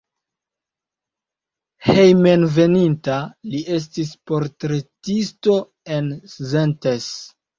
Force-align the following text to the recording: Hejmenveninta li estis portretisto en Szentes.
Hejmenveninta 1.87 3.17
li 3.51 3.61
estis 3.75 4.15
portretisto 4.31 5.59
en 5.99 6.11
Szentes. 6.37 7.09